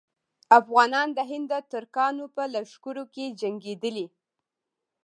افغانان 0.59 1.07
د 1.17 1.19
هند 1.31 1.47
د 1.51 1.53
ترکانو 1.71 2.25
په 2.35 2.43
لښکرو 2.53 3.03
کې 3.13 3.25
جنګېدلي. 3.41 4.07